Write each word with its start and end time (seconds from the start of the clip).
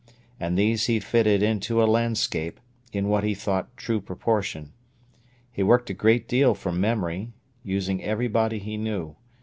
And 0.39 0.57
these 0.57 0.87
he 0.87 0.99
fitted 0.99 1.43
into 1.43 1.83
a 1.83 1.85
landscape, 1.85 2.59
in 2.91 3.07
what 3.07 3.23
he 3.23 3.35
thought 3.35 3.77
true 3.77 4.01
proportion. 4.01 4.73
He 5.51 5.61
worked 5.61 5.91
a 5.91 5.93
great 5.93 6.27
deal 6.27 6.55
from 6.55 6.81
memory, 6.81 7.33
using 7.61 8.03
everybody 8.03 8.57
he 8.57 8.77
knew. 8.77 9.15